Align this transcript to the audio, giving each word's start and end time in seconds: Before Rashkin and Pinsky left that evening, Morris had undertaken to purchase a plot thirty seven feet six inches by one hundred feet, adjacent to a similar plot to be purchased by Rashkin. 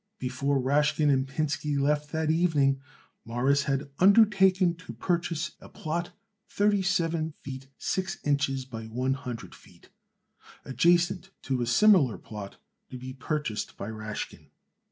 Before 0.17 0.59
Rashkin 0.59 1.11
and 1.13 1.27
Pinsky 1.27 1.77
left 1.77 2.11
that 2.11 2.31
evening, 2.31 2.81
Morris 3.23 3.65
had 3.65 3.91
undertaken 3.99 4.73
to 4.77 4.93
purchase 4.93 5.51
a 5.61 5.69
plot 5.69 6.09
thirty 6.49 6.81
seven 6.81 7.35
feet 7.43 7.67
six 7.77 8.17
inches 8.23 8.65
by 8.65 8.85
one 8.85 9.13
hundred 9.13 9.53
feet, 9.53 9.89
adjacent 10.65 11.29
to 11.43 11.61
a 11.61 11.67
similar 11.67 12.17
plot 12.17 12.57
to 12.89 12.97
be 12.97 13.13
purchased 13.13 13.77
by 13.77 13.89
Rashkin. 13.91 14.47